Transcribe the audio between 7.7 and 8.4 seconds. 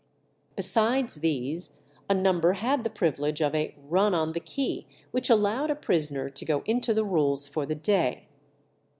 day.